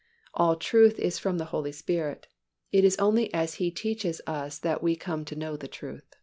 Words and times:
All 0.33 0.55
truth 0.55 0.97
is 0.97 1.19
from 1.19 1.37
the 1.37 1.45
Holy 1.53 1.71
Spirit. 1.71 2.25
It 2.71 2.83
is 2.83 2.97
only 2.97 3.31
as 3.35 3.57
He 3.61 3.69
teaches 3.69 4.19
us 4.25 4.57
that 4.57 4.81
we 4.81 4.95
come 4.95 5.25
to 5.25 5.35
know 5.35 5.55
the 5.55 5.67
truth. 5.67 6.15